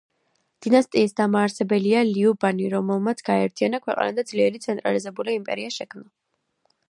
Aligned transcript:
დინასტიის 0.65 1.11
დამაარსებელია 1.19 2.01
ლიუ 2.11 2.31
ბანი, 2.45 2.71
რომელმაც 2.73 3.21
გააერთიანა 3.29 3.81
ქვეყანა 3.85 4.17
და 4.21 4.27
ძლიერი 4.33 4.65
ცენტრალიზებული 4.69 5.37
იმპერია 5.41 5.75
შექმნა. 5.79 6.11